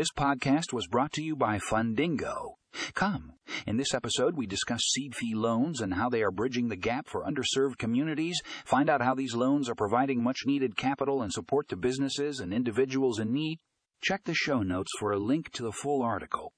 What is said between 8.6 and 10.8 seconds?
Find out how these loans are providing much needed